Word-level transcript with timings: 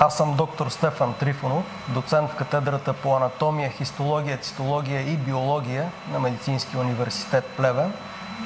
Аз 0.00 0.16
съм 0.16 0.34
доктор 0.34 0.68
Стефан 0.68 1.14
Трифонов, 1.14 1.64
доцент 1.88 2.30
в 2.30 2.34
катедрата 2.34 2.92
по 2.92 3.16
анатомия, 3.16 3.70
хистология, 3.70 4.36
цитология 4.36 5.00
и 5.00 5.16
биология 5.16 5.90
на 6.12 6.18
Медицинския 6.18 6.80
университет 6.80 7.44
Плевен 7.56 7.92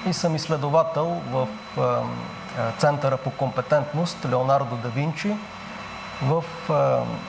и 0.07 0.13
съм 0.13 0.37
изследовател 0.37 1.21
в 1.31 1.49
Центъра 2.79 3.17
по 3.17 3.31
компетентност 3.31 4.27
Леонардо 4.31 4.77
да 4.77 4.89
Винчи 4.89 5.37
в 6.23 6.45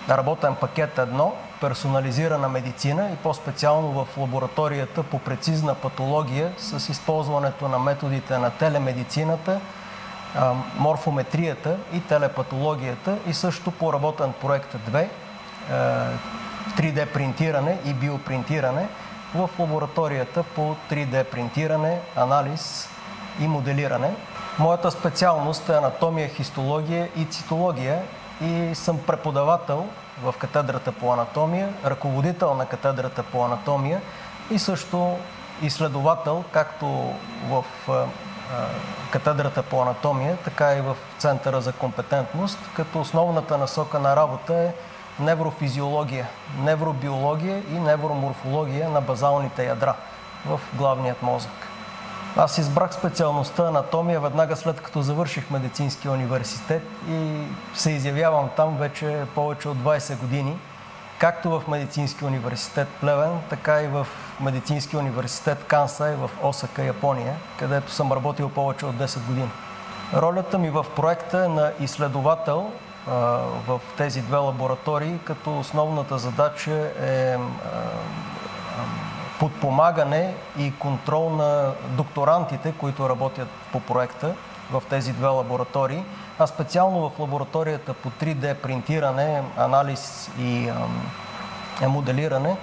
работен 0.10 0.56
пакет 0.56 0.96
1 0.96 1.32
персонализирана 1.62 2.50
медицина 2.50 3.10
и 3.14 3.16
по-специално 3.16 3.88
в 3.88 4.18
лабораторията 4.18 5.04
по 5.04 5.20
прецизна 5.20 5.76
патология 5.76 6.54
с 6.58 6.90
използването 6.90 7.68
на 7.68 7.80
методите 7.80 8.38
на 8.38 8.50
телемедицината, 8.50 9.60
морфометрията 10.78 11.78
и 11.94 12.02
телепатологията 12.02 13.18
и 13.28 13.34
също 13.34 13.72
по 13.72 13.94
работен 13.94 14.34
проект 14.42 14.76
2 14.92 15.08
3D 16.78 17.14
принтиране 17.14 17.78
и 17.86 17.94
биопринтиране 17.94 18.88
в 19.36 19.50
лабораторията 19.60 20.44
по 20.44 20.76
3D 20.92 21.24
принтиране, 21.24 22.00
анализ 22.16 22.90
и 23.40 23.48
моделиране. 23.48 24.14
Моята 24.60 24.92
специалност 24.92 25.70
е 25.70 25.74
анатомия, 25.74 26.30
хистология 26.30 27.10
и 27.18 27.26
цитология 27.26 28.02
и 28.42 28.76
съм 28.76 29.00
преподавател 29.08 29.88
в 30.24 30.36
катедрата 30.40 30.92
по 30.92 31.14
анатомия, 31.14 31.70
ръководител 31.86 32.54
на 32.54 32.66
катедрата 32.66 33.24
по 33.24 33.46
анатомия 33.46 34.02
и 34.52 34.60
също 34.60 35.18
изследовател, 35.62 36.44
както 36.52 37.14
в 37.50 37.64
катедрата 39.12 39.64
по 39.64 39.82
анатомия, 39.82 40.38
така 40.38 40.74
и 40.74 40.82
в 40.82 40.96
Центъра 41.18 41.62
за 41.62 41.74
компетентност, 41.74 42.60
като 42.76 43.02
основната 43.02 43.58
насока 43.58 44.00
на 44.00 44.16
работа 44.16 44.54
е 44.54 44.74
неврофизиология, 45.20 46.28
невробиология 46.60 47.64
и 47.72 47.80
невроморфология 47.80 48.90
на 48.90 49.02
базалните 49.02 49.66
ядра 49.66 49.96
в 50.46 50.60
главният 50.74 51.22
мозък. 51.22 51.52
Аз 52.38 52.58
избрах 52.58 52.94
специалността 52.94 53.68
анатомия 53.68 54.20
веднага 54.20 54.56
след 54.56 54.82
като 54.82 55.02
завърших 55.02 55.50
медицинския 55.50 56.12
университет 56.12 56.84
и 57.10 57.44
се 57.74 57.92
изявявам 57.92 58.50
там 58.56 58.78
вече 58.78 59.26
повече 59.36 59.70
от 59.70 59.78
20 59.78 60.18
години, 60.18 60.58
както 61.24 61.50
в 61.50 61.68
медицинския 61.68 62.28
университет 62.28 62.88
Плевен, 63.02 63.40
така 63.50 63.82
и 63.82 63.88
в 63.88 64.08
медицинския 64.42 65.00
университет 65.00 65.64
Кансай 65.68 66.16
в 66.16 66.30
Осака, 66.44 66.84
Япония, 66.84 67.36
където 67.60 67.92
съм 67.92 68.12
работил 68.12 68.50
повече 68.50 68.86
от 68.86 68.96
10 68.96 69.26
години. 69.26 69.50
Ролята 70.14 70.58
ми 70.58 70.70
в 70.70 70.86
проекта 70.96 71.46
е 71.46 71.48
на 71.48 71.72
изследовател 71.80 72.72
в 73.68 73.80
тези 73.98 74.22
две 74.22 74.38
лаборатории, 74.38 75.20
като 75.26 75.60
основната 75.60 76.18
задача 76.18 76.92
е 77.02 77.38
подпомагане 79.40 80.34
и 80.58 80.74
контрол 80.80 81.30
на 81.30 81.72
докторантите, 81.90 82.74
които 82.80 83.10
работят 83.10 83.48
по 83.72 83.80
проекта 83.80 84.36
в 84.72 84.84
тези 84.90 85.14
две 85.14 85.28
лаборатории, 85.28 86.04
а 86.40 86.48
специално 86.48 87.10
в 87.10 87.20
лабораторията 87.20 87.94
по 87.94 88.10
3D 88.10 88.56
принтиране, 88.56 89.44
анализ 89.58 90.32
и 90.40 90.72
е, 91.82 91.88
моделиране 91.88 92.58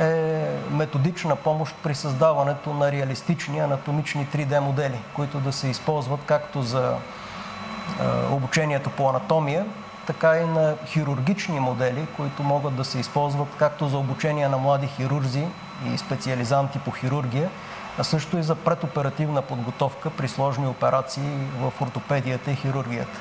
е 0.00 0.44
методична 0.70 1.36
помощ 1.36 1.74
при 1.82 1.94
създаването 1.94 2.74
на 2.74 2.92
реалистични 2.92 3.60
анатомични 3.60 4.26
3D 4.26 4.58
модели, 4.58 4.98
които 5.14 5.40
да 5.40 5.52
се 5.52 5.68
използват 5.68 6.20
както 6.26 6.62
за 6.62 6.94
е, 6.94 8.32
обучението 8.32 8.90
по 8.90 9.08
анатомия, 9.08 9.66
така 10.06 10.38
и 10.38 10.44
на 10.44 10.74
хирургични 10.86 11.60
модели, 11.60 12.06
които 12.16 12.42
могат 12.42 12.76
да 12.76 12.84
се 12.84 12.98
използват 12.98 13.48
както 13.58 13.88
за 13.88 13.98
обучение 13.98 14.48
на 14.48 14.58
млади 14.58 14.86
хирурзи 14.86 15.44
и 15.86 15.98
специализанти 15.98 16.78
по 16.78 16.90
хирургия, 16.90 17.50
а 17.98 18.04
също 18.04 18.38
и 18.38 18.42
за 18.42 18.54
предоперативна 18.54 19.42
подготовка 19.42 20.10
при 20.10 20.28
сложни 20.28 20.66
операции 20.66 21.48
в 21.60 21.72
ортопедията 21.82 22.50
и 22.50 22.56
хирургията. 22.56 23.20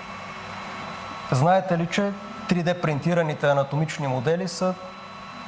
Знаете 1.31 1.77
ли, 1.77 1.87
че 1.91 2.11
3D 2.49 2.81
принтираните 2.81 3.47
анатомични 3.47 4.07
модели 4.07 4.47
са 4.47 4.73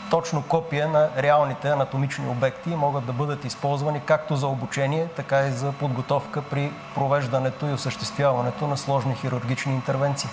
точно 0.10 0.44
копия 0.44 0.88
на 0.88 1.10
реалните 1.18 1.70
анатомични 1.70 2.28
обекти 2.28 2.72
и 2.72 2.76
могат 2.76 3.06
да 3.06 3.14
бъдат 3.14 3.46
използвани 3.46 4.02
както 4.06 4.36
за 4.36 4.48
обучение, 4.48 5.08
така 5.16 5.48
и 5.48 5.52
за 5.52 5.72
подготовка 5.72 6.42
при 6.42 6.72
провеждането 6.96 7.66
и 7.66 7.74
осъществяването 7.74 8.68
на 8.68 8.78
сложни 8.78 9.16
хирургични 9.16 9.74
интервенции. 9.74 10.30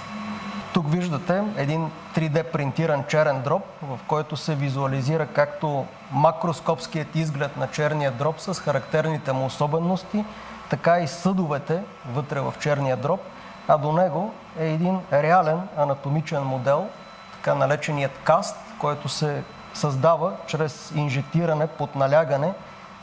Тук 0.77 0.91
виждате 0.91 1.43
един 1.57 1.91
3D 2.15 2.53
принтиран 2.53 3.05
черен 3.09 3.43
дроб, 3.43 3.63
в 3.83 3.99
който 4.07 4.37
се 4.37 4.55
визуализира 4.55 5.27
както 5.27 5.87
макроскопският 6.13 7.17
изглед 7.17 7.57
на 7.57 7.69
черния 7.69 8.13
дроб 8.13 8.41
с 8.41 8.55
характерните 8.55 9.33
му 9.33 9.47
особености, 9.47 10.25
така 10.71 10.99
и 10.99 11.09
съдовете 11.09 11.83
вътре 12.13 12.41
в 12.41 12.55
черния 12.61 12.97
дроб, 12.97 13.21
а 13.69 13.79
до 13.79 13.93
него 13.93 14.33
е 14.59 14.67
един 14.67 15.01
реален 15.13 15.61
анатомичен 15.77 16.43
модел, 16.43 16.87
така 17.33 17.55
нареченият 17.55 18.19
каст, 18.25 18.57
който 18.79 19.09
се 19.09 19.43
създава 19.75 20.33
чрез 20.47 20.93
инжектиране 20.95 21.67
под 21.67 21.95
налягане 21.95 22.53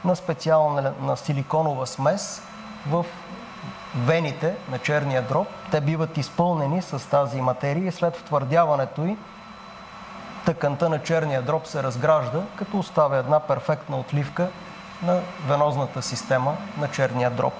на 0.05 0.15
специална 0.15 0.93
на 1.01 1.17
силиконова 1.17 1.87
смес 1.87 2.41
в 2.89 3.05
вените 3.95 4.55
на 4.71 4.79
черния 4.79 5.21
дроб. 5.21 5.47
Те 5.71 5.81
биват 5.81 6.17
изпълнени 6.17 6.81
с 6.81 7.09
тази 7.09 7.41
материя 7.41 7.87
и 7.87 7.91
след 7.91 8.17
втвърдяването 8.17 9.05
й 9.05 9.17
тъканта 10.45 10.89
на 10.89 10.99
черния 10.99 11.41
дроб 11.41 11.67
се 11.67 11.83
разгражда, 11.83 12.39
като 12.55 12.79
оставя 12.79 13.17
една 13.17 13.39
перфектна 13.39 13.97
отливка 13.97 14.47
на 15.03 15.19
венозната 15.47 16.01
система 16.01 16.57
на 16.77 16.87
черния 16.87 17.31
дроб. 17.31 17.53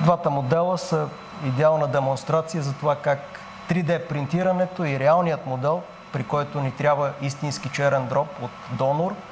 Двата 0.00 0.30
модела 0.30 0.78
са 0.78 1.08
идеална 1.44 1.86
демонстрация 1.86 2.62
за 2.62 2.72
това 2.72 2.96
как 2.96 3.40
3D 3.68 4.08
принтирането 4.08 4.84
и 4.84 4.98
реалният 4.98 5.46
модел, 5.46 5.82
при 6.12 6.24
който 6.24 6.60
ни 6.60 6.70
трябва 6.70 7.12
истински 7.20 7.68
черен 7.68 8.06
дроб 8.06 8.28
от 8.42 8.50
донор– 8.78 9.14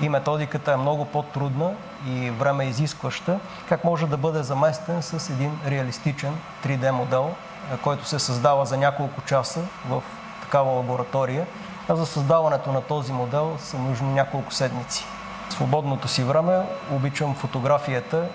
и 0.00 0.08
методиката 0.08 0.72
е 0.72 0.76
много 0.76 1.04
по-трудна 1.04 1.70
и 2.06 2.30
време 2.30 2.64
изискваща, 2.64 3.40
как 3.68 3.84
може 3.84 4.06
да 4.06 4.16
бъде 4.16 4.42
заместен 4.42 5.02
с 5.02 5.30
един 5.30 5.58
реалистичен 5.66 6.34
3D 6.66 6.90
модел, 6.90 7.34
който 7.82 8.04
се 8.04 8.18
създава 8.18 8.66
за 8.66 8.76
няколко 8.76 9.20
часа 9.20 9.60
в 9.88 10.02
такава 10.42 10.70
лаборатория, 10.70 11.46
а 11.88 11.96
за 11.96 12.06
създаването 12.06 12.72
на 12.72 12.80
този 12.80 13.12
модел 13.12 13.56
са 13.58 13.78
нужни 13.78 14.08
няколко 14.08 14.52
седмици. 14.52 15.04
В 15.48 15.52
свободното 15.52 16.08
си 16.08 16.24
време 16.24 16.62
обичам 16.90 17.34
фотографията 17.34 18.26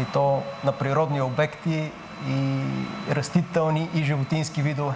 и 0.00 0.04
то 0.04 0.42
на 0.64 0.72
природни 0.72 1.20
обекти 1.20 1.90
и 2.28 2.60
растителни 3.10 3.88
и 3.94 4.04
животински 4.04 4.62
видове. 4.62 4.94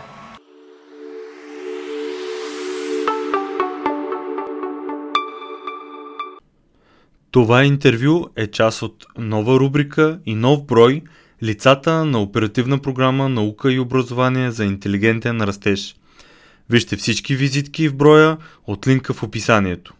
Това 7.33 7.65
интервю 7.65 8.29
е 8.37 8.47
част 8.47 8.83
от 8.83 9.07
нова 9.19 9.61
рубрика 9.61 10.19
и 10.27 10.35
нов 10.35 10.67
брой 10.67 11.03
Лицата 11.43 12.05
на 12.05 12.23
оперативна 12.23 12.79
програма 12.79 13.29
Наука 13.29 13.73
и 13.73 13.79
образование 13.79 14.51
за 14.51 14.65
интелигентен 14.65 15.41
растеж. 15.41 15.97
Вижте 16.71 16.97
всички 16.97 17.37
визитки 17.37 17.89
в 17.89 17.97
броя 17.97 18.37
от 18.67 18.87
линка 18.87 19.15
в 19.15 19.23
описанието. 19.23 19.95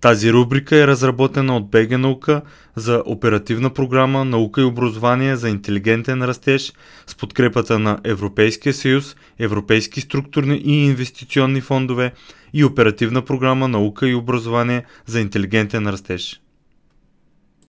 Тази 0.00 0.32
рубрика 0.32 0.76
е 0.76 0.86
разработена 0.86 1.56
от 1.56 1.70
БГ 1.70 1.98
Наука 1.98 2.42
за 2.76 3.02
оперативна 3.06 3.70
програма 3.70 4.24
Наука 4.24 4.60
и 4.60 4.64
образование 4.64 5.36
за 5.36 5.48
интелигентен 5.48 6.22
растеж 6.22 6.72
с 7.06 7.14
подкрепата 7.14 7.78
на 7.78 7.98
Европейския 8.04 8.74
съюз, 8.74 9.16
Европейски 9.38 10.00
структурни 10.00 10.56
и 10.64 10.84
инвестиционни 10.84 11.60
фондове 11.60 12.12
и 12.52 12.64
оперативна 12.64 13.22
програма 13.22 13.68
Наука 13.68 14.08
и 14.08 14.14
образование 14.14 14.84
за 15.06 15.20
интелигентен 15.20 15.86
растеж. 15.88 16.40